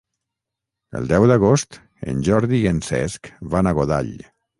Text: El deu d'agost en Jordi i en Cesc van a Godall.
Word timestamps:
El 0.99 1.09
deu 1.11 1.25
d'agost 1.31 1.77
en 2.13 2.23
Jordi 2.29 2.61
i 2.61 2.65
en 2.71 2.79
Cesc 2.87 3.29
van 3.57 3.71
a 3.71 3.75
Godall. 3.81 4.11